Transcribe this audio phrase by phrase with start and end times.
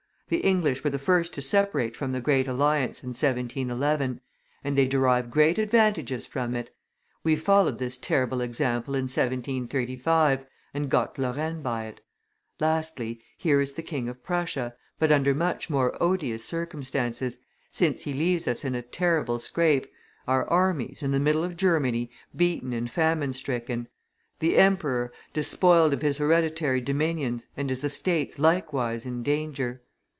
[0.33, 4.21] The English were the first to separate from the great alliance in 1711,
[4.63, 6.73] and they derive great advantages from it;
[7.21, 11.99] we followed this terrible example in 1735, and got Lorraine by it;
[12.61, 17.39] lastly, here is the King of Prussia, but under much more odious circumstances,
[17.69, 19.91] since he leaves us in a terrible scrape,
[20.29, 23.89] our armies, in the middle of Germany, beaten and famine stricken;
[24.39, 29.81] the emperor, despoiled of his hereditary dominions and his estates likewise in danger.